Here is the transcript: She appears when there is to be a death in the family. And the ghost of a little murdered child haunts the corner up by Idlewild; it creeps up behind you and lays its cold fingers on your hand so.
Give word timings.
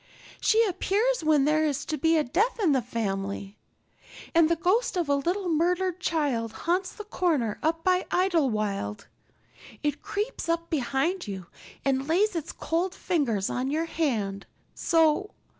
She 0.41 0.65
appears 0.65 1.23
when 1.23 1.45
there 1.45 1.63
is 1.63 1.85
to 1.85 1.95
be 1.95 2.17
a 2.17 2.23
death 2.23 2.59
in 2.59 2.71
the 2.71 2.81
family. 2.81 3.59
And 4.33 4.49
the 4.49 4.55
ghost 4.55 4.97
of 4.97 5.07
a 5.09 5.13
little 5.15 5.47
murdered 5.47 5.99
child 5.99 6.53
haunts 6.65 6.91
the 6.91 7.03
corner 7.03 7.59
up 7.61 7.83
by 7.83 8.07
Idlewild; 8.09 9.07
it 9.83 10.01
creeps 10.01 10.49
up 10.49 10.71
behind 10.71 11.27
you 11.27 11.45
and 11.85 12.07
lays 12.07 12.35
its 12.35 12.51
cold 12.51 12.95
fingers 12.95 13.47
on 13.47 13.69
your 13.69 13.85
hand 13.85 14.47
so. 14.73 15.35